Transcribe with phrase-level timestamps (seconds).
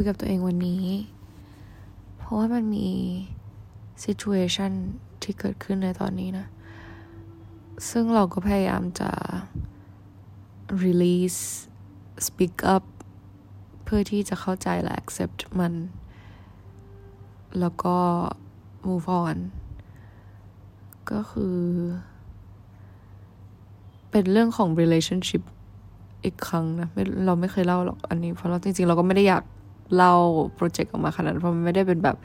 [0.00, 0.84] คุยกับตัวเองวันนี้
[2.16, 2.88] เพราะว่ามันมี
[4.04, 4.72] situation
[5.22, 6.46] ที่เกิดขึ้นในตอนนี้นะ
[7.90, 9.10] ซึ่งเราก็พยายามจะ
[10.84, 11.42] release
[12.26, 12.84] speak up
[13.84, 15.74] เพื่อที่จะเข้าใจและ accept มัน
[17.60, 17.96] แล้วก็
[18.86, 19.36] move on
[21.10, 21.58] ก็คือ
[24.10, 25.42] เป็นเรื่องของ relationship
[26.24, 26.88] อีกครั้งนะ
[27.26, 29.44] เราไม่เคยเล่าหรอกอันนี้ เพราะเราจริงๆ เราก็ไม่ได้อยาก
[29.96, 30.14] เล่า
[30.54, 32.16] โปรเจกต์ออกมาขนาดเพราะมันไม่ได้เป็นแบบ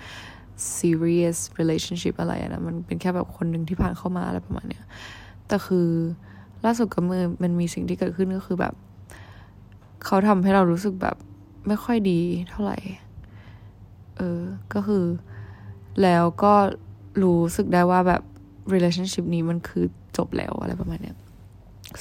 [0.77, 4.83] serious relationship อะไรนะมันเป็นแค่แบบคนหนึ่งที่ผ่านเข้ามาอะไรประมาณเนี้ย
[5.47, 5.87] แต่คือ
[6.65, 8.73] ล่าสุดก็มือมันมีสิ่งที่เกิดขึ้นก็คือแบบ
[10.05, 11.15] เขาทำให้เรารู้สึกแบบ
[11.67, 12.77] ไม่ค่อยดีเท่าไหร่
[14.17, 14.41] เออ
[14.73, 15.03] ก็คือ
[16.01, 16.53] แล้วก็
[17.23, 18.21] รู้สึกได้ว่าแบบ
[18.73, 19.85] relationship นี้มันคือ
[20.17, 21.15] จบแล้วอะไรประมาณเนี้ย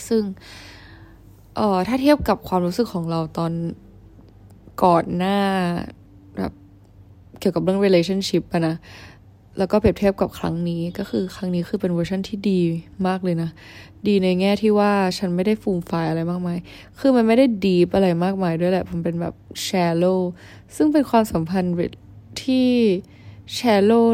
[0.08, 0.22] ซึ่ง
[1.56, 3.52] เออถ้าเทียบกับความรู้สึกของเราตอน
[4.82, 5.38] ก่อนหน้า
[6.36, 6.52] แบบ
[7.40, 8.76] เกี่ยวกับเรื่อง relationship อะนะ
[9.58, 12.60] แล้วก็เปรียบเทียบกับครั้งนี้ก็คือครั้งนี้คือเป็นเวอร์ชันที่ดี
[13.06, 13.50] มากเลยนะ
[14.06, 16.58] ดีในแง่ที่ว่าฉันไม่ได้ฟูมไฟอะไรมากมาย
[16.98, 19.34] คือมันไม่ได้ดีอะไรมากมายด้วยแหละ มันเป็นแบบ
[19.66, 20.20] shallow
[20.76, 21.74] ซึ่งเป็นความสัมพันธ์
[22.42, 22.68] ที่
[23.56, 24.06] shallow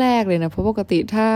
[0.00, 1.28] แรก ๆ เลยนะ เพราะปกติถ้า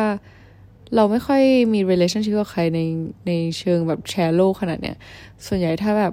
[0.95, 1.43] เราไม่ค่อย
[1.75, 2.81] มี relationship กับใครใน
[3.27, 4.97] ในเชิงแบบ shallow ขนาดเนี้ย
[5.47, 6.13] ส่วนใหญ่ถ้าแบบ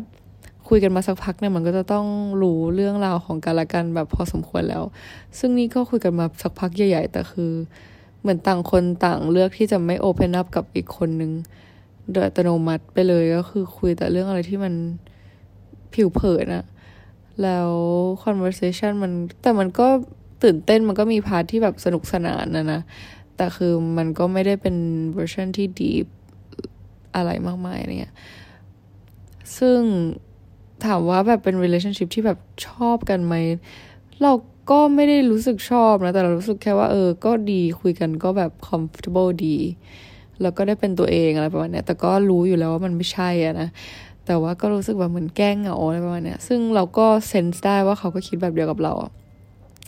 [0.69, 2.05] คุยกันมาสักพักเนี่ยมันก็จะต้อง
[2.41, 4.83] รู้เรื่องราวของกันและกันแบบพอสมควรแล้ว
[5.37, 7.51] ซึ่งนี่ก็คุยกันมาสักพักใหญ่ ๆ แต่คือ
[8.21, 11.31] เหมือนต่างคนต่างเลือกที่จะไม่โอเพนอัพกับอีกคนนึง
[12.11, 14.73] โดยอัตโนมัติไปเลยก็คือคุยแต่เรื่องอะไรที่มัน
[15.93, 16.65] ผิวเผินอะ
[17.43, 17.69] แล้ว
[18.23, 19.11] conversation มัน
[19.41, 19.87] แต่มันก็
[20.43, 22.81] ตื่นเต้นมันก็มี part ที่แบบสนุกสนานนะนะ
[23.37, 24.75] แต่คือมันก็ไม่ได้เป็น
[25.13, 25.91] เวอร์ชันที่ดี
[27.15, 28.13] อะไรมากมายเนี่ย
[29.57, 29.79] ซึ่ง
[30.85, 33.35] ถามว่าแบบเป็น relationship ที่แบบชอบกันไหม
[34.21, 34.31] เรา
[34.71, 39.57] ก็ไม่ได้รู้สึกชอบนะ แต่เรารู้สึกแค่ว่าเออ ก็ดีคุยกันก็แบบ comfortable ดี
[40.41, 43.67] แล้วก็ได้เป็นตัวเองอะไรประมาณนี้แต่ก็รู้อยู่แล้วว่ามันไม่ใช่อะนะ
[44.25, 48.93] แต่ว่าก็รู้สึกแบบเหมือนแกล้งเหงาอะไรประมาณนี้ซึ่งเราก็เซนส์ได้ว่าเขาก็คิดแบบเดียวกับเรา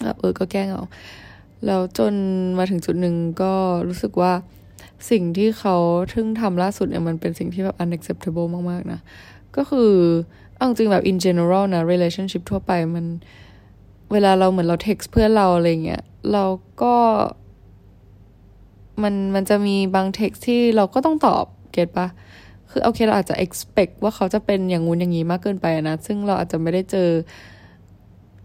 [0.03, 0.83] แบบเออ ก็แกล้งเหงา
[1.65, 2.13] แล้วจน
[2.57, 3.53] มาถึงจุดหนึ่งก็
[3.87, 4.31] รู้สึกว่า
[5.09, 5.75] สิ่งที่เขา
[6.13, 8.99] ทึ่งทำล่าสุดเนี่ยมันเป็นสิ่งที่แบบ unacceptable มากๆนะ
[9.55, 9.91] ก็คือ
[10.55, 13.05] เอาจริงแบบ in general นะ relationship ทั่วไปมัน
[14.11, 16.03] เวลาเราเหมือนเรา text เพื่อนเราอะไรเงี้ย
[16.33, 16.45] เรา
[16.81, 16.95] ก็
[19.03, 22.07] มันมันจะมีบาง text ที่เราก็ต้องตอบเก็ตปะ
[22.71, 27.09] คือโอเคเราอาจจะ expect ว่าเขาจะเป็นอย่างงู้นอย่างนี้มากเกินไปนะ ซึ่งเราอาจจะไม่ได้เจอ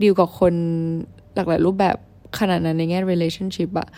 [0.02, 0.54] ดีลกับคน
[1.34, 1.96] หลากหลายรูปแบบ
[2.38, 3.88] ขนาดนั้นในแง่ relationship อะ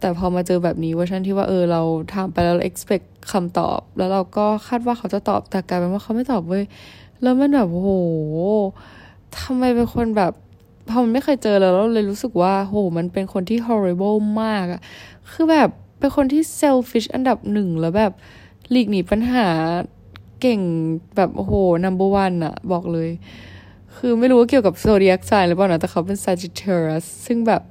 [0.00, 1.82] แต่พอมาเจอแบบนี้เวอร์ชันที่ว่าเออเรา
[2.12, 6.64] ถามไปแล้วเรา expect คำตอบ แล้วเราก็คาดว่าเขาจะตอบแต่กลายเป็นว่าเขาไม่ตอบเว้ย
[7.22, 7.90] แล้วมันแบบโห
[9.40, 10.32] ทำไมเป็นคนแบบ
[10.88, 14.80] พอมันไม่เคยเจอแล้วเราเลยรู้สึกว่าโหมันเป็นคนที่ horrible มากอะ
[15.30, 15.68] คือแบบ
[15.98, 18.12] เป็นคนที่ selfish อันดับหนึ่งแล้วแบบ
[18.70, 19.48] หลีกหนีปัญหา
[20.40, 20.60] เก่ง
[21.16, 21.52] แบบโอ้โห
[21.84, 23.10] number one อะบอกเลย
[23.96, 27.62] คือไม่รู้ว่าเกี่ยวกับ zodiac sign หรือเปล่านะแต่เขาเป็น Sagittarius ซึ่งแบบ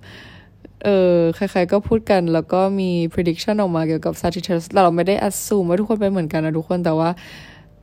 [0.83, 7.09] เออใครๆก็พูดกันแล้วก็มี prediction ออกมาเกี่ยวกับ Sagittarius เราไม่ได้ assume ว่าทุกคนเป็นเหมือนกันนะทุกคนแต่ว่า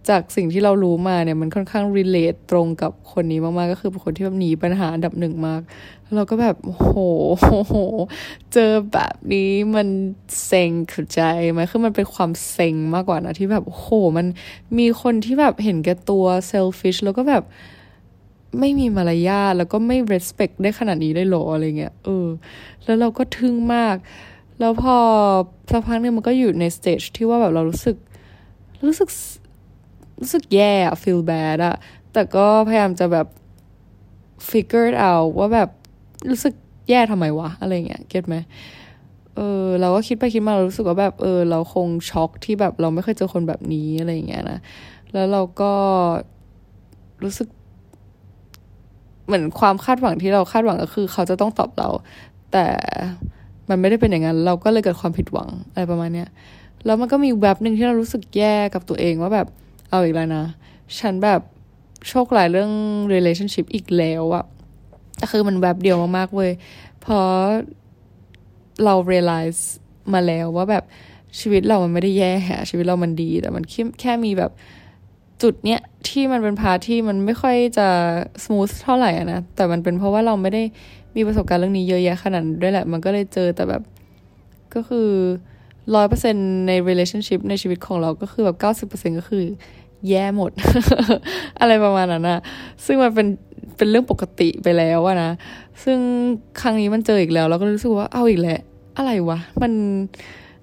[0.09, 5.61] จากสิ่งที่เรารู้มาเนี่ยมันค่อนข้าง relate ตรงกับคนนี้มาก ๆ ก็คือเป็นคนที่แบบหนีปัญหาอันดับหนึ่งมาก
[6.15, 6.95] เราก็แบบโห
[7.69, 7.75] โห
[8.53, 9.89] เจอแบบนี้มัน
[10.45, 11.21] เซ็งเข้าใจ
[11.53, 13.87] ไหมคือมันเป็นความเซ็งมากกว่านะที่แบบโห
[14.17, 14.27] มัน
[14.79, 17.45] มีคนที่แบบเห็นแก่ตัว selfish แล้วก็แบบ
[18.59, 22.27] ไม่มีมารยาทแล้วก็ไม่ respect ได้ขนาดนี้ได้หรออะไรเงี้ยเออ
[22.85, 23.97] แล้วเราก็ทึ่งมาก
[24.61, 24.97] แล้วพอ
[25.71, 27.97] สักพักนึงมันก็อยู่ใน stage ที่ว่าแบบเรารู้สึก
[28.87, 29.09] รู้สึก
[30.21, 30.73] รู้สึกแย่
[31.03, 31.77] feel bad อะ
[32.13, 33.27] แต่ก็พยายามจะแบบ
[34.49, 35.69] figure out ว่าแบบ
[36.31, 36.55] รู้สึก
[36.89, 38.37] แย่ทำไมวะ อะไรเงี้ยเก็ตไหม
[39.37, 44.59] เออเราก็คิดไปคิดมาเรารู้สึกว่าแบบเออ เราคงช็อกที่แบบเราไม่เคยเจอคนแบบนี้อะไรเงี้ยนะ
[45.13, 45.73] แล้วเราก็
[47.25, 47.49] รู้สึก
[49.31, 51.89] เหมือนความคาดหวังที่เราคาดหวังก็คือ เขาจะต้องตอบเรา
[52.53, 52.67] แต่
[53.69, 56.29] มันไม่ได้เป็นอย่างนั้น เราก็เลยเกิดความผิดหวังอะไรประมาณเนี้ย
[56.85, 59.47] แล้วมันก็มีแบบหนึ่งที่เรารู้สึกแย่กับตัวเองว่าแบบ
[59.91, 60.45] เอาอีกแล้วนะ
[60.99, 61.41] ฉันแบบ
[62.09, 62.71] โชคหลายเรื่อง
[63.13, 64.45] relationship อีกแล้วอะ
[65.17, 66.53] แต่คือมันแบบเดียวมากๆเว้ย
[67.01, 67.31] เพราะ
[68.85, 69.63] เรา realize
[70.13, 70.85] มาแล้วว่าแบบ
[71.41, 72.33] ชีวิตเรามันไม่ได้แย่
[72.71, 73.65] ชีวิตเรามันดี แต่มัน
[74.01, 74.51] แค่มีแบบ
[75.43, 77.89] จุดเนี้ย ที่มันเป็นพาที่มันไม่ค่อยจะ
[78.45, 80.63] smooth เท่าไหร่นะ แต่มันเป็นเพราะว่าเราไม่ได้
[81.17, 83.83] มีประสบการณ์เรื่องนี้เยอะแยะขนาดด้วยแหละ มันก็เลยเจอแต่แบบ
[84.75, 85.09] ก็คือ
[85.95, 86.37] ร้อยเปอร์เซ็น
[86.67, 89.45] ใน relationship ในชีวิตของเราก็คือแบบเก้าสิบเปอร์เซ็นก็คือ
[90.09, 90.51] แย่หมด
[91.61, 92.41] อะไรประมาณนั้นนะ
[92.85, 93.27] ซึ่งมันเป็น
[93.77, 95.31] เป็นเรื่องปกติไปแล้วอะนะ
[95.85, 95.99] ซึ่ง
[96.61, 98.61] ครั้งนี้มันเจออีกแล้ว เราก็รู้สึกว่าเอาอีกแล้ว
[98.97, 99.73] อะไรวะ มัน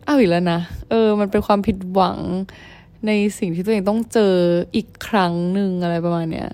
[0.06, 2.18] เอาอีกแล้วนะ เออ มันเป็นความผิดหวัง
[3.06, 4.34] ในสิ่งที่ตัวเองต้องเจอ
[4.76, 6.50] อีกครั้งหนึ่งอะไรประมาณเนี้ย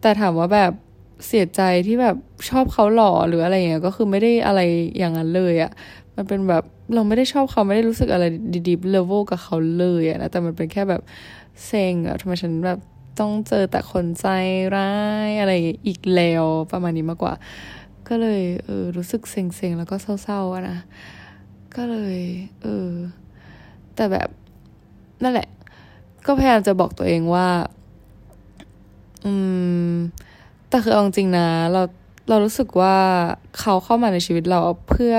[0.00, 0.72] แต่ถามว่าแบบ
[1.26, 2.16] เสียใจที่แบบ
[2.48, 4.60] ชอบเขาหล่อหรืออะไรเงี้ยก็คือไม่ได้อะไร
[4.98, 5.70] อย่างนั้นเลยอะ
[6.16, 6.62] มันเป็นแบบ
[6.94, 8.24] เราไม่ได้ชอบเขาไม่ได้รู้สึกอะไร
[8.68, 11.02] ดีๆเลเวลกับเขาเลยอะนะแต่มันเป็นแค่แบบ
[11.66, 12.78] เซ็งอะทำไมฉันแบบ
[13.18, 14.26] ต้องเจอแต่คนใจ
[14.76, 14.92] ร้า
[15.28, 15.52] ยอะไร
[15.86, 17.34] อีกแล้วประมาณนี้มากกว่า
[18.08, 20.78] ก็เลยเออรู้สึกเซ็งๆแล้วก็เศร้าๆนะ
[21.76, 22.18] ก็เลย
[22.62, 22.90] เออ
[23.94, 24.28] แต่แบบ
[25.22, 25.48] นั่นแหละ
[26.26, 27.48] ก็พยายามจะบอกตัวเองว่า
[29.24, 29.32] อื
[29.92, 29.94] ม
[30.68, 31.82] แต่คือเอาจริงนะ เรา
[32.28, 32.96] เรารู้สึกว่า
[33.58, 35.16] เขาเข้ามาในชีวิตเราเพื่อ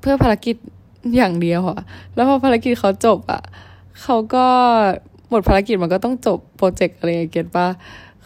[0.00, 0.56] เพื่อภารกิจ
[1.16, 1.80] อย่างเดียวอะ
[2.14, 3.42] แล้วพอภารกิจเขาจบอะ
[4.02, 4.46] เขาก็
[5.28, 7.68] หมดภารกิจมันก็ต้องจบ project อะไร get ปะ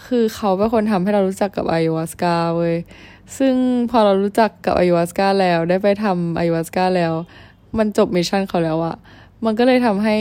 [0.04, 2.76] คือเขาเป็นคนทำให้เรารู้จักกับ ayahuasca เว้ย
[3.38, 3.54] ซึ่ง
[3.90, 7.12] พอเรารู้จักกับ ayahuasca แล้ว ได้ไปทำ ayahuasca แล้ว
[7.78, 8.96] มันจบ mission เขาแล้วอะ
[9.44, 10.16] มันก็เลยทำให้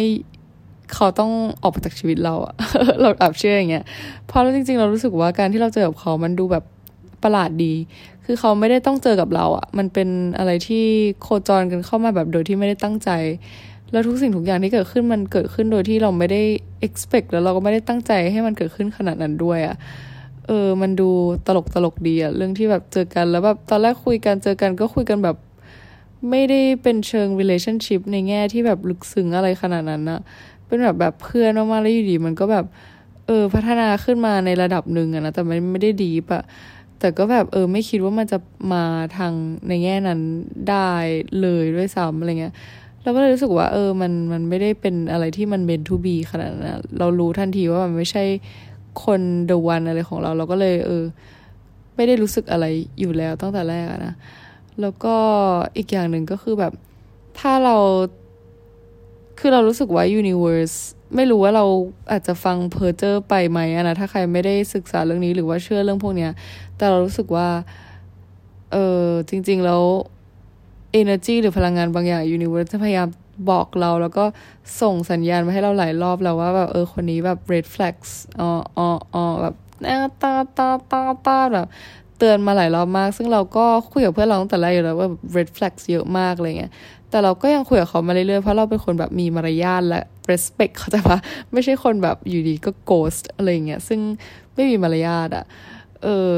[0.95, 2.53] เขาต้องออกไปจากชีวิตเราอะ
[3.01, 3.85] เราอับเชื่ออย่างเงี้ย
[4.27, 6.63] เพราะจริง ๆ เรารู้สึกว่าการที่เราเจอกับเขามันดูแบบ
[7.23, 7.73] ประหลาดดี
[8.25, 10.85] คือเขาไม่ได้ต้องเจอกับเราอะมันเป็นอะไรที่
[11.21, 13.09] โคจรกันเข้ามาแบบโดยที่ไม่ได้ตั้งใจ
[13.91, 16.41] แล้วทุกสิ่งทุกอย่างที่เกิดขึ้นมันเกิดขึ้นโดยที่เราไม่ได้
[16.87, 19.75] expect แล้วเราก็ไม่ได้ตั้งใจให้มันเกิดขึ้นขนาดนั้นด้วยอะ่ะ
[20.47, 21.09] เออ มันดู
[21.47, 25.37] ตลกตลกดีอะเรื่องที่แบบเจอกันแล้วแบบตอนแรกคุยกันเจอกันก็คุยกันแบบ
[26.29, 30.19] ไม่ได้เป็นเชิง relationship ในแง่ที่แบบลึกซึ้งอะไรขนาดนั้นอะ
[30.71, 32.65] เป็นแบบแบบเพื่อนมากๆแล้วอยู่ดีมันก็แบบ
[33.27, 36.39] เออ พัฒนาขึ้นมาในระดับหนึ่งอะนะแต่มันไม่ได้ดีปะ
[36.99, 38.37] แต่ก็แบบเออไม่คิดว่ามันจะ
[38.73, 38.83] มา
[39.17, 39.33] ทาง
[39.67, 40.19] ในแง่นั้น
[40.69, 40.91] ได้
[41.41, 42.53] เลยด้วยซ้ำอะไรเงี้ย
[43.03, 48.23] เราก็เลยรู้สึกว่า เออมันมันไม่ได้เป็นอะไรที่มันเบนทูบีขนาดนั้นเรารู้ทันทีว่ามันไม่ใช่
[49.03, 51.03] คนเดวันอะไรของเรา เราก็เลย เออ
[51.95, 52.65] ไม่ได้รู้สึกอะไร
[52.99, 54.13] อยู่แล้วตั้งแต่แรกนะ
[54.81, 55.15] แล้วก็
[55.77, 56.73] อีกอย่างหนึ่งก็คือแบบ
[57.39, 57.77] ถ้าเรา
[59.43, 60.77] คือเรารู้สึกว่า Universe
[61.15, 61.65] ไม่รู้ว่าเรา
[62.11, 66.31] อาจจะฟังเพอร์เจอร์ไปไหมนะถ้าใครไม่ได้ศึกษาเรื่องนี้หรือว่าเชื่อเรื่องพวกเนี้ย
[66.77, 67.47] แต่เรารู้สึกว่า
[68.71, 69.83] เออจริง ๆ แล้ว
[71.01, 73.07] energy หรือพลังงานบางอย่าง universe จะพยายาม
[73.49, 74.25] บอกเราแล้วก็
[74.81, 79.55] ส่งสัญญาณมาให้เราหลายรอบแล้วว่าแบบเออคนนี้แบบ red flags อ๋ออ๋อออแบบ
[80.21, 81.67] ตาตาตาตาแบบ
[82.17, 86.71] เตือนมาหลายรอบมาก ซึ่งเราก็คุยกับเพื่อนเราตั้งแต่แรกอยู่แล้วว่า red flags เยอะมากอะไรเงี้ย
[87.11, 91.19] แต่เราก็ยังคุยกับเขามาเรื่อยๆ เพราะเราเป็นคนแบบมีมารยาทและ respect เขาใจปะ
[91.53, 93.99] ไม่ใช่คนแบบอยู่ดีก็ ghost อะไรเงี้ย ซึ่ง
[94.53, 95.45] ไม่มีมารยาทอะ
[96.03, 96.37] เออ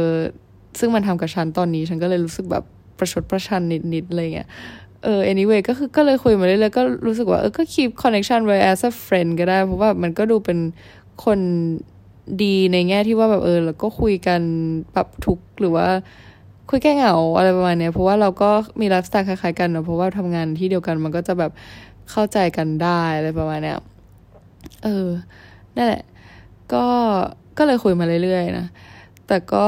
[0.79, 2.63] ซึ่งมันทำกับฉันตอนนี้ ฉันก็เลยรู้สึกแบบ
[2.97, 3.61] ประชดประชัน
[3.93, 4.47] นิดๆ อะไรเงี้ย
[5.03, 10.59] เออ anyway ก็คือก็เลยคุยมาเรื่อยๆ ก็รู้สึกว่าเออ ก็ keep connection ไว้ as a friend ก็ได้ เพราะว่ามันก็ดูเป็น
[11.25, 11.39] คน
[12.43, 14.41] ดีในแง่ที่ว่าแบบเออ แล้วก็คุยกัน
[14.95, 15.87] ปรับทุกข์หรือว่า
[16.75, 18.49] คุยแก้เหงาอะไรประมาณเนี้ยเพราะว่าเราก็
[18.81, 21.51] มีไลฟ์สไตล์คล้ายๆกันเนาะเพราะว่าทำงานที่เดียวกันมันก็จะแบบ
[22.11, 23.77] เข้าใจกันได้อะไรประมาณเนี้ย
[24.83, 25.07] เออ
[25.75, 26.03] นั่นแหละ
[26.73, 26.85] ก็
[27.57, 28.67] ก็เลยคุยมาเรื่อยๆนะ
[29.27, 29.65] แต่ก็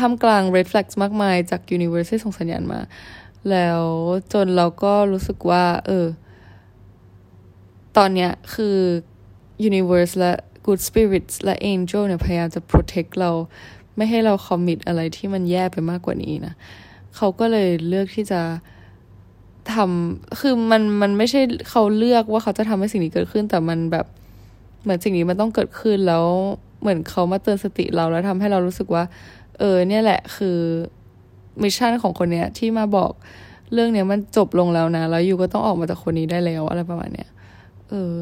[0.00, 2.80] ท่ามกลาง red flags มากมายจาก universe ที่ส่งสัญญาณมา
[3.50, 3.82] แล้ว
[4.32, 6.06] จนเราก็รู้สึกว่า เออ
[7.96, 8.76] ตอนเนี้ยคือ
[9.68, 10.32] universe และ
[10.66, 13.30] good spirits และ angel เนี่ยพยายามจะ protect เรา
[14.00, 16.54] ไม่ให้เรา commit อะไรที่มันแย่ไปมากกว่านี้นะ
[17.16, 18.40] เขาก็เลยเลือกที่จะ
[19.74, 21.40] ทำคือมันมันไม่ใช่
[21.70, 24.06] เขาเลือกว่าเขาจะทำให้สิ่งนี้เกิดขึ้น แต่มันแบบ
[24.82, 26.26] เหมือนสิ่งนี้มันต้องเกิดขึ้นแล้ว
[26.80, 29.04] เหมือนเขามาเตือนสติเราแล้วทำให้เรารู้สึกว่า
[29.58, 30.58] เออ เนี่ยแหละคือ
[31.62, 33.12] mission ของคนเนี้ยที่มาบอก
[33.72, 37.28] เรื่องเนี้ยมันจบลงแล้วนะแล้วยูก็ต้องออกมาจากคนนี้ได้แล้วอะไรประมาณเนี้ย
[37.88, 38.14] เออ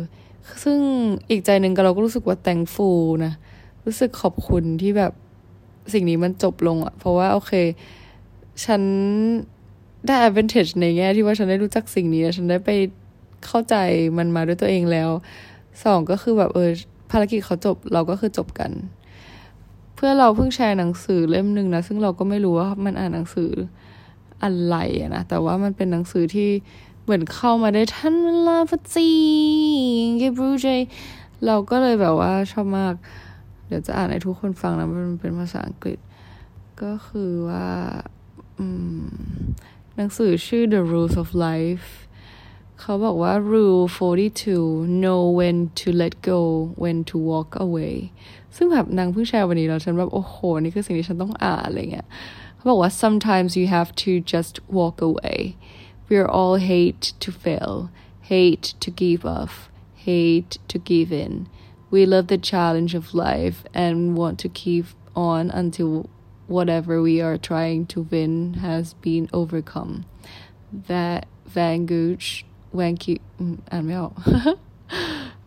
[0.64, 0.78] ซึ่ง
[1.30, 2.88] อีกใจหนึ่งก็เราก็รู้สึกว่าแตงฟู
[3.24, 3.32] นะ
[3.84, 5.12] รู้สึกขอบคุณที่แบบ
[5.94, 7.52] สิ่งนี้มันจบลงอะเพราะว่าโอเค
[8.64, 8.82] ฉัน
[10.06, 12.70] ได้ advantage ในแง่ที่ว่าฉันได้รู้จักสิ่งนี้ ฉันได้ไป
[13.46, 13.74] เข้าใจ
[14.18, 15.10] มันมาด้วยตัวเองแล้ว
[15.84, 16.70] สองก็คือแบบเออ
[17.10, 18.70] ภารกิจเขาจบเราก็คือจบกัน
[19.94, 23.50] เพื่อเราเพิ่งแชร์หนังสือเล่มหนึ่งนะ ซึ่งเราก็ไม่รู้ว่ามันอ่านหนังสือ
[24.42, 24.76] อะไร
[25.14, 26.50] นะแต่ว่ามันเป็นหนังสือที่
[27.04, 29.12] เหมือนเข้ามาได้ทันเวลาพอดี
[30.18, 30.66] เกบรูเจ
[31.46, 32.94] เราก็เลยแบบว่าชอบมาก
[33.68, 35.98] เดี๋ยวจะอ่านให้ทุกคนฟังนะมันเป็นภาษาอังกฤษ
[36.82, 37.68] ก็คือว่า
[39.96, 41.88] หนังสือชื่อ The Rules of Life
[42.80, 43.82] เขาบอกว่า rule
[44.38, 46.40] 42 know when to let go
[46.82, 47.96] when to walk away
[48.56, 52.08] ซึ่งแบบนางเพิ่งแชร์วันนี้แล้วฉันแบบโอ้โห นี่คือสิ่งที่ฉันต้องอ่านอะไรเงี้ย
[52.54, 55.38] เขาบอกว่า sometimes you have to just walk away
[56.08, 57.74] we're all hate to fail
[58.32, 59.52] hate to give up
[60.06, 61.34] hate to give in
[61.90, 66.08] we love the challenge of life and want to keep on until
[66.46, 70.06] whatever we are trying to win has been overcome.
[70.72, 74.58] That Van Gooch Wanky me mm, out.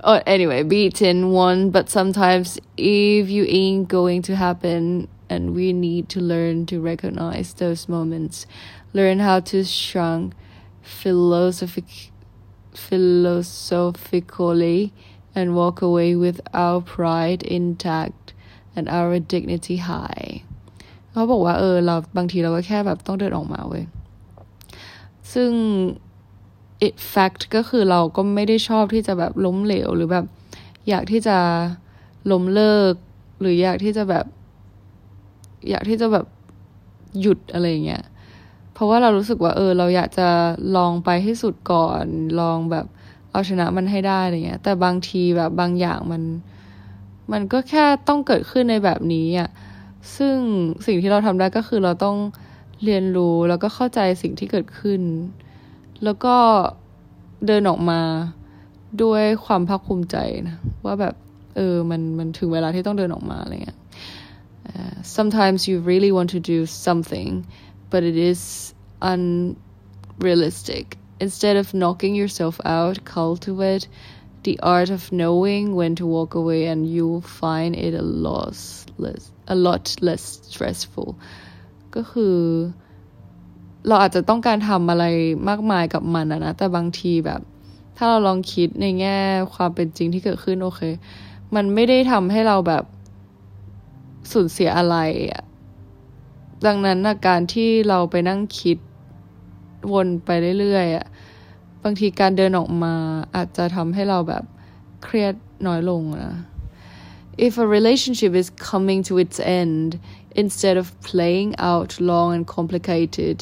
[0.03, 6.09] Oh anyway beaten won but sometimes if you ain't going to happen and we need
[6.09, 8.47] to learn to recognize those moments.
[8.93, 10.33] Learn how to shrunk
[10.81, 12.11] philosophic
[12.73, 14.91] philosophically
[15.39, 18.23] and walk away with our pride intact
[18.75, 20.29] and our dignity high
[21.11, 23.83] เขาบอกว่าเออเราบางทีเราก็แค่แบบต้องเดินออกมาเว้ย
[25.33, 25.51] ซึ่ง
[26.87, 30.25] it fact ก็คือเราก็ไม่ได้ชอบที่จะแบบล้มเหลวหรือแบบ
[30.89, 31.37] อยากที่จะ
[32.31, 32.93] ล้มเลิก
[33.39, 34.25] หรืออยากที่จะแบบ
[35.69, 36.25] อยากที่จะแบบ
[37.21, 38.03] หยุดอะไรเงี้ย
[38.73, 40.29] เพราะว่าเรารู้สึกว่าเออ เราอยากจะ
[40.75, 42.05] ลองไปให้สุดก่อน
[42.39, 42.85] ลองแบบ
[43.31, 46.23] เอาชนะมันให้ได้อะไรเงี้ย แต่บางทีแบบบางอย่างมัน
[47.31, 49.49] มันก็แค่ต้องเกิดขึ้นในแบบนี้อะ
[50.17, 50.35] ซึ่ง
[50.85, 52.17] สิ่งที่เราทำได้ก็คือเราต้อง
[52.83, 55.01] เรียนรู้แล้วก็เข้าใจสิ่งที่เกิดขึ้น
[56.03, 56.35] แล้วก็
[57.47, 58.01] เดินออกมา
[59.03, 61.15] ด้วยความภาคภูมิใจนะว่าแบบ
[61.55, 63.79] เออมันมันถึงเวลาที่ต้องเดินออกมาอะไรเงี้ย
[64.71, 66.57] uh, sometimes you really want to do
[66.87, 67.31] something
[67.91, 68.41] but it is
[69.11, 70.85] unrealistic
[71.25, 73.85] instead of knocking yourself out cultivate
[74.45, 78.55] the art of knowing when to walk away and you'll find it a lot
[79.03, 79.23] less
[79.55, 81.09] a lot less stressful
[81.95, 82.37] ก็คือ
[83.87, 85.05] เราอาจจะต้องการทำอะไร
[85.49, 87.41] มากมายกับมันนะ แต่บางทีแบบ
[87.97, 89.17] ถ้าเราลองคิดในแง่
[89.55, 90.81] ความเป็นจริงที่เกิดขึ้นโอเค
[91.55, 92.83] มันไม่ได้ทำให้เราแบบ
[94.31, 94.97] สูญเสียอะไร
[95.31, 95.43] อะ
[96.65, 98.77] ดังนั้นนะการที่เราไปนั่งคิด
[99.92, 100.28] วนไป
[100.60, 101.06] เรื่อยๆอะ
[101.82, 102.94] บางทีการเดินออกมา
[103.34, 104.44] อาจจะทำให้เราแบบ
[105.02, 105.34] เครียด
[105.66, 106.34] น้อยลงนะ
[107.46, 109.88] if a relationship is coming to its end
[110.42, 113.38] instead of playing out long and complicated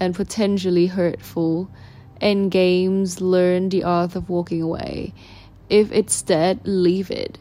[0.00, 1.68] and potentially hurtful
[2.30, 5.12] end games learn the art of walking away
[5.68, 7.38] if it's dead leave it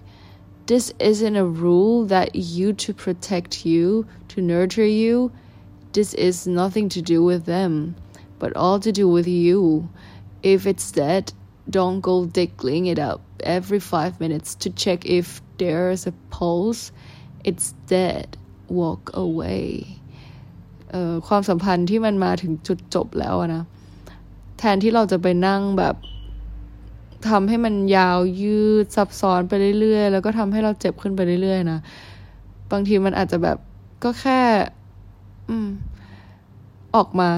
[0.65, 5.31] this isn't a rule that you to protect you to nurture you
[5.93, 7.95] this is nothing to do with them
[8.38, 9.88] But all to do with you
[10.42, 11.32] if it's dead,
[11.68, 16.92] don't go digging it up every five minutes to check if there's a pulse.
[17.44, 18.36] It's dead.
[18.68, 19.68] Walk away.
[20.90, 23.64] เอ่อความสัมพันธ์ที่มันมาถึงจุดจบแล้วนะ
[24.58, 25.94] แทนที่เราจะไปนั่งแบบ
[27.28, 31.78] ทำให้มันยาวยืดซับซ้อนไปเรื่อยๆ แล้วก็ทำให้เราเจ็บขึ้นไปเรื่อยๆนะ
[32.72, 33.58] บางทีมันอาจจะแบบ
[34.04, 34.40] ก็แค่
[35.48, 35.68] อืม
[36.96, 37.30] ออกมา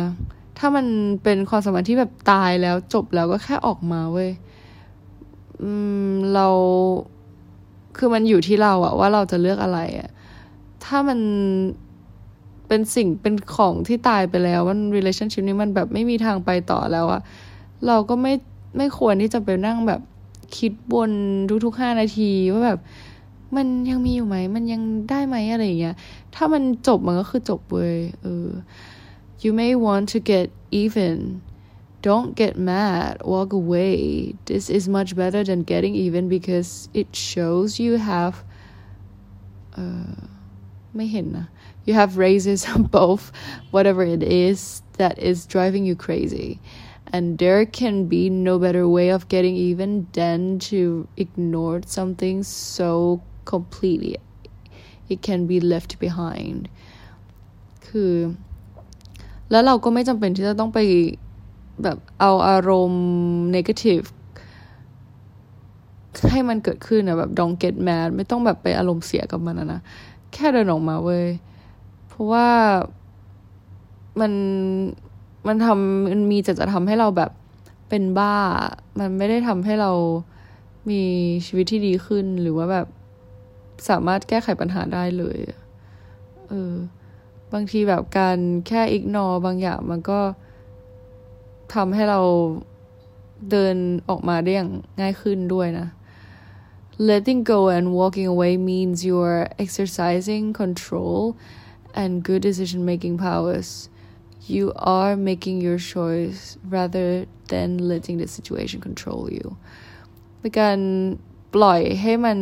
[0.63, 0.87] ถ้ามัน
[1.23, 4.31] เป็นความสัมพันธ์ที่แบบตายแล้วจบแล้วก็แค่ออกมาเว้ย
[5.63, 5.71] อื
[6.11, 6.49] อเรา
[7.97, 10.11] คือมันอยู่ที่เราอะว่าเราจะเลือกอะไรอะ
[10.85, 11.19] ถ้ามัน
[12.69, 17.21] เป็นสิ่งเป็นของที่ตายไปแล้วมัน relationship นี้มันแบบไม่มีทางไปต่อแล้วอะ
[17.87, 18.33] เราก็ไม่
[18.77, 20.01] ไม่ควรที่จะไปนั่งแบบ
[20.57, 21.11] คิดบน
[21.65, 22.81] ทุกๆห้านาทีว่าแบบ
[23.57, 25.97] มันยังมีอยู่ไหม มันยังได้ไหมอะไรอย่างเงี้ย
[26.35, 28.47] ถ้ามันจบมันก็คือจบเว้ยเออ
[29.40, 31.42] You may want to get even.
[32.02, 33.22] Don't get mad.
[33.24, 34.36] Walk away.
[34.46, 38.44] This is much better than getting even because it shows you have.
[39.76, 40.16] Uh,
[40.96, 41.48] ไม่เห็นนะ
[41.86, 42.62] you have raises
[43.00, 43.24] both
[43.76, 44.60] whatever it is
[45.00, 46.50] that is driving you crazy
[47.14, 50.40] and there can be no better way of getting even than
[50.70, 50.82] to
[51.24, 52.38] ignore something
[52.78, 52.90] so
[53.54, 54.14] completely
[55.14, 56.62] it can be left behind
[57.88, 58.14] คือ
[59.51, 60.79] แล้วเราก็ไม่จำเป็นที่จะต้องไป
[61.83, 63.05] แบบเอาอารมณ์
[63.57, 64.07] negative
[66.31, 69.81] ให้มันเกิดขึ้นนะแบบ don't get mad ไม่ต้องแบบไปอารมณ์เสียกับมันนะนะ
[70.33, 71.27] แค่เดินออกมาเว้ย
[72.09, 72.49] เพราะว่า
[74.21, 74.33] มัน
[75.47, 77.31] มันทำมันมีจะจะทำให้เราแบบ
[77.89, 78.35] เป็นบ้า
[78.99, 79.93] มันไม่ได้ทำให้เรา
[80.91, 81.03] มี
[81.47, 82.87] ชีวิตที่ดีขึ้นหรือว่าแบบ
[83.89, 85.39] สามารถแก้ไขปัญหาได้เลย
[86.49, 86.73] เออ
[87.53, 90.21] บางทีแบบการแค่อิกนอบางอย่างมันก็
[91.75, 92.21] ทำให้เรา
[93.51, 93.77] เดิน
[94.09, 95.89] ออกมาได้อย่างง่ายขึ้นด้วยนะ
[97.09, 101.19] letting go and walking away means you're exercising control
[102.01, 103.69] and good decision making powers
[104.55, 104.65] you
[104.99, 106.41] are making your choice
[106.77, 107.09] rather
[107.53, 109.47] than letting the situation control you
[110.39, 110.79] เป็นการ
[111.55, 112.39] ปล่อยให้มัน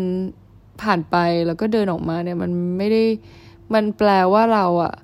[0.82, 3.04] ผ่านไปแล้วก็เดินออกมาเนี่ยมันไม่ได้
[3.74, 4.94] มันแปลว่าเราอะ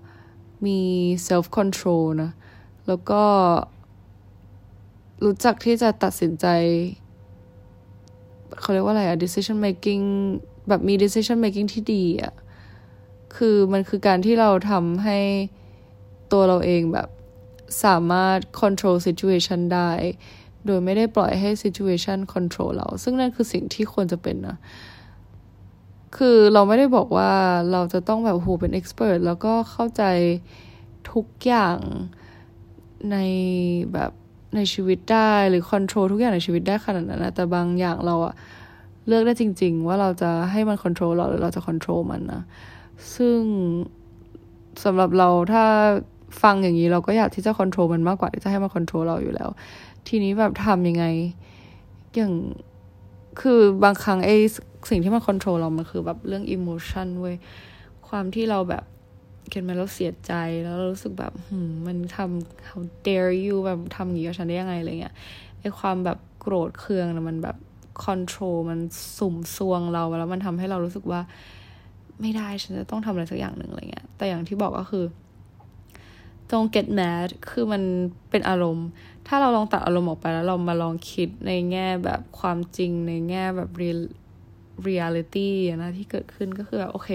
[0.67, 0.81] มี
[1.29, 2.31] self control นะ
[2.87, 3.23] แล้วก็
[5.25, 6.47] รู้จักที่จะตัดสินใจ
[8.61, 10.05] เขาเรียกว่าอะไรอะ decision making
[10.69, 12.35] แบบมี decision making ที่ดีอะ
[13.37, 15.19] คือมันคือการที่เราทำให้
[16.33, 17.09] ตัวเราเองแบบ
[17.85, 19.91] สามารถ control situation ได้
[20.67, 24.57] โดยไม่ได้ปล่อยให้ situation control เรา ซึ่งนั่นคือสิ่งที่ควรจะเป็นนะ
[26.17, 27.31] คือเราไม่ได้บอกว่า
[27.73, 30.03] เราจะต้องแบบโหเป็น expert แล้วก็เข้าใจ
[31.13, 31.79] ทุกอย่าง
[33.11, 33.17] ใน
[33.93, 34.11] แบบ
[34.57, 38.35] ในชีวิตได้หรือ control ทุกอย่างในชีวิตได้ขนาดนั้นนะแต่บางอย่างเราอะ
[39.07, 42.43] เลือกได้จริง ๆ ว่าเราจะให้มัน control เราหรือเราจะ control มันนะ
[43.15, 43.39] ซึ่ง
[44.85, 45.65] สำหรับเราถ้า
[46.43, 49.49] ฟังอย่างนี้เราก็อยากที่จะควบคุมมันมากกว่าที่จะให้มันควบคุมเราอยู่แล้ว
[50.09, 51.05] ทีนี้แบบทำยังไง
[52.17, 52.33] อย่าง
[53.41, 54.37] คือบางครั้งไอ้
[54.91, 57.37] สิ่งที่มันควบคุมเรามันคือแบบเรื่องอิโมชันเว้ย
[58.09, 58.85] ความที่เราแบบ
[59.49, 60.33] เขียนมาแล้วเสียใจ
[60.65, 65.15] แล้วเรารู้สึกแบบหืมมันทำ how dare you แบบทำอย่างนี้กับฉันได้ยังไงอะไรเงี้ย
[65.61, 67.57] ไอ้ความแบบโกรธเคืองนะมันแบบ
[68.05, 68.81] คอนโทรลมัน
[69.19, 71.21] สุ่มซวงเรา แล้วมันทำให้เรารู้สึกว่า
[72.21, 75.05] ไม่ได้ฉันจะต้องทำอะไรสักอย่างหนึ่งอะไรเงี้ย แต่อย่างที่บอกก็คือ
[76.51, 77.83] don't get mad คือมัน
[78.31, 78.89] เป็นอารมณ์
[79.27, 83.71] ถ้าเราลองตัดอารมณ์ออกไปแล้วเรามาลองคิดในแง่แบบความจริงในแง่แบบ
[84.87, 87.11] real reality นะที่เกิดขึ้นก็คือแบบโอเค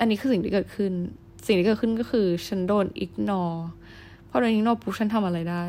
[0.00, 0.92] อันนี้คือสิ่งที่เกิดขึ้น
[1.46, 3.58] สิ่งที่เกิดขึ้นก็คือฉันโดน ignore
[4.26, 5.64] เพราะโดน ignore ปุ๊บฉันทำอะไรได้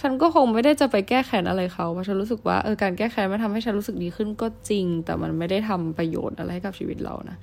[0.00, 7.38] ฉันก็คงไม่ได้จะไปแก้แค้นอะไรเขาเพราะฉันรู้สึกว่าเออการแก้แค้นมันทำให้ฉันรู้สึกดีขึ้นก็จริง แต่มันไม่ได้ทำประโยชน์อะไรให้กับชีวิตเรานะ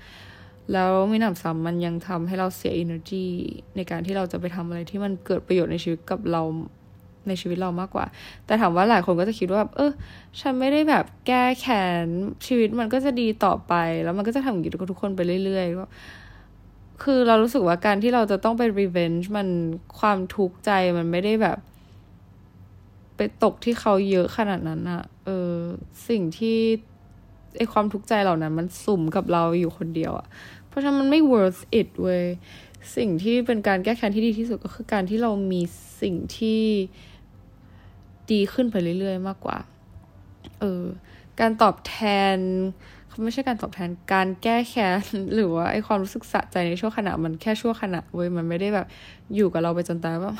[0.74, 3.25] แล้วมีหนำซ้ำมันยังทำให้เราเสีย energy
[3.75, 6.41] ในการที่เราจะไปทำอะไรที่มันเกิดประโยชน์ในชีวิตกับเรา
[7.27, 8.05] ในชีวิตเรามากกว่า
[8.46, 9.91] แต่ถามว่าหลายคนก็จะคิดว่าเออ
[10.39, 12.07] ฉันไม่ได้แบบแก้แค้น
[12.48, 15.86] ชีวิตมันก็จะดีต่อไป แล้วมันก็จะทำอย่างนี้กับทุกคนไปเรื่อยๆก็
[17.03, 19.48] คือเรารู้สึกว่าการที่เราจะต้องไป revenge มัน
[20.00, 21.57] ความทุกข์ใจมันไม่ได้แบบ
[23.17, 25.53] ไปตกที่เขาเยอะขนาดนั้นอะเออ
[26.10, 26.57] สิ่งที่
[27.57, 30.27] ไอความทุกข์ใจเหล่านั้น มันสุ่มกับเราอยู่คนเดียวอะ
[30.67, 32.24] เพราะฉะนั้นมันไม่ worth it เว้ย
[32.98, 35.62] สิ่งที่เป็นการแก้แค้นที่ดีที่สุดก็คือการที่เรามี
[36.01, 36.62] สิ่งที่
[38.31, 39.57] ดีขึ้นไปเรื่อยๆ มากกว่า
[40.59, 40.83] เออ
[41.39, 41.95] การตอบแท
[42.35, 42.37] น
[43.07, 44.99] เขาไม่ใช่การตอบแทนการแก้แค้น
[45.35, 48.87] หรือว่าไอความรู้สึกสะใจในชั่วขณะมันแค่ชั่วขณะเว้ยมันไม่ได้แบบ
[49.35, 50.31] อยู่กับเราไปจนตายว่า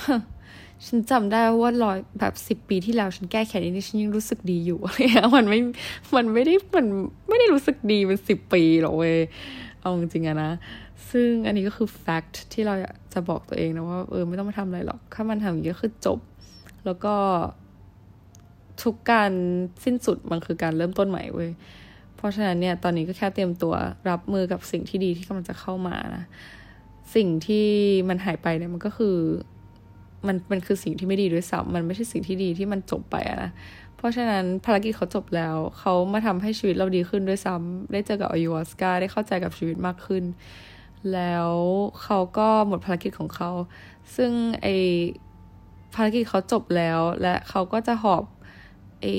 [0.86, 5.60] ฉันจำได้ว่าร้อยแบบสิบปีที่แล้วฉันแก้แค้นนี้ฉันยังรู้สึกดีอยู่อะไรเงี้ยมันไม่
[6.16, 6.86] มันไม่ได้มัน
[7.28, 9.18] ไม่ได้รู้สึกดีเป็นสิบปีหรอกเว้ย
[9.82, 10.52] เอาจริงๆอะนะ
[11.10, 12.76] ซึ่งอันนี้ก็คือ fact ที่เรา
[13.14, 16.20] จะบอกตัวเองนะว่าเออไม่ต้องมาทำอะไรหรอก ถ้ามันทำอย่างนี้ก็คือจบ
[16.86, 17.14] แล้วก็
[18.84, 19.32] ทุกการ
[19.84, 21.52] สิ้นสุดมันคือการเริ่มต้นใหม่เว้ย
[22.16, 23.74] เพราะฉะนั้นเนี่ยตอนนี้ก็แค่เตรียมตัว
[24.10, 26.24] รับมือกับสิ่งที่ดีที่กำลังจะเข้ามานะ
[27.16, 27.68] สิ่งที่
[28.10, 29.18] มันหายไปเนี่ยมันก็คือ
[30.28, 33.52] มันมันคือสิ่งที่ไม่ดีด้วยซ้ำมันไม่ใช่สิ่งที่ดีที่มันจบไปอะนะ
[33.98, 40.24] เพราะฉะนั้นภารกิจเขาจบแล้ว เขามาทำให้ชีวิตเราดีขึ้นด้วยซ้ำได้เจอกับอายุวัสกาได้เข้าใจกับชีวิตมากขึ้น
[41.14, 41.52] แล้ว
[42.04, 43.52] เขาก็หมดภารกิจของเขา
[44.16, 44.68] ซึ่งไอ
[45.96, 48.24] ภารกิจเขาจบแล้ว และเขาก็จะหอบ
[49.02, 49.16] ไอ้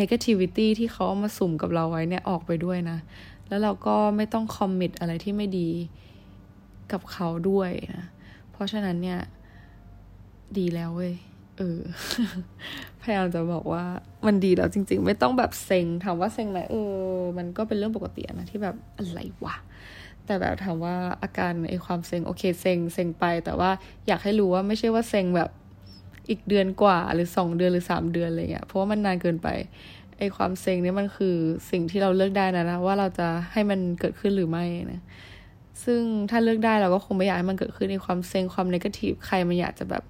[0.00, 2.98] negativity ที่เขามาสุ่มกับเราไว้เนี่ยออกไปด้วยนะ
[3.48, 5.68] แล้วเราก็ไม่ต้องคอมมิตอะไรที่ไม่ดี
[6.92, 8.04] กับเขาด้วยนะ
[8.52, 9.18] เพราะฉะนั้นเนี่ย
[10.58, 11.14] ดีแล้วเว้ย
[11.56, 11.80] เออ
[13.00, 13.84] พยายามจะบอกว่า
[14.26, 17.02] มันดีแล้วจริง ๆ ไม่ต้องแบบเซ็งถามว่าเซ็งไหมเออ
[17.38, 19.56] มันก็เป็นเรื่องปกตินะที่แบบอะไรวะ
[20.26, 23.70] แต่แบบถามว่าอาการไอความเซ็งโอเคเซ็งเซ็งไป แต่ว่า
[24.06, 25.50] อยากให้รู้ว่าไม่ใช่ว่าเซ็งแบบ
[26.30, 29.48] อีกเดือนกว่าหรือสองเดือนหรือสามเดือนอะไรเงี้ยเพราะว่ามันนานเกินไป
[30.18, 31.36] ไอความเซ็งนี่มันคือ
[31.70, 35.00] สิ่งที่เราเลือกได้นะนะว่าเราจะให้มันเกิดขึ้นหรือไม่นะ
[35.84, 40.04] ซึ่งถ้าเลือกได้เราก็คงไม่อยากให้มันเกิดขึ้นในความเซ็งความนกาทีฟใครมันอยากจะแบบ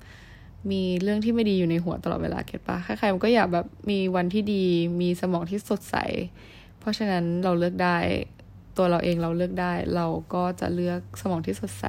[0.71, 4.65] มีเรื่องที่ไม่ดีอยู่ในหัวตลอดเวลาเก็ตปะใครๆมันก็อยากแบบมีวันที่ดี
[5.01, 5.97] มีสมองที่สดใส
[6.79, 7.97] เพราะฉะนั้นเราเลือกได้
[8.79, 11.85] ตัวเราเองเราเลือกได้ เราก็จะเลือกสมองที่สดใส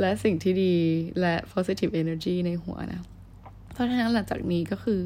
[0.00, 0.74] และสิ่งที่ดี
[1.20, 3.02] และ positive energy ในหัวนะ
[3.72, 5.00] เพราะฉะนั้นหลังจากนี้ก็คือ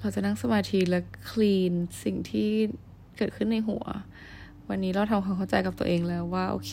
[0.00, 1.72] เราจะนั่งสมาธิและ clean
[2.04, 2.50] สิ่งที่
[3.16, 3.84] เกิดขึ้นในหัว
[4.68, 6.72] วันนี้เราทำความเข้าใจกับตัวเองแล้วว่าโอเค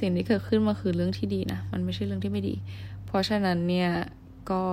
[0.00, 2.54] สิ่งที่เกิดขึ้นมาคือเรื่องที่ดีนะ มันไม่ใช่เรื่องที่ไม่ดี
[3.06, 3.90] เพราะฉะนั้นเนี่ย
[4.50, 4.64] ก็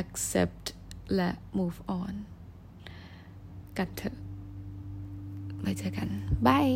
[0.00, 0.64] accept
[1.14, 2.14] และ move on
[3.78, 4.16] กันเถอะ
[5.60, 6.08] ไว้เจอกัน
[6.46, 6.68] บาย